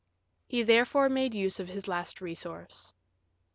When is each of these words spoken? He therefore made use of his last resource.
He 0.47 0.63
therefore 0.63 1.09
made 1.09 1.35
use 1.35 1.59
of 1.59 1.67
his 1.69 1.87
last 1.87 2.21
resource. 2.21 2.91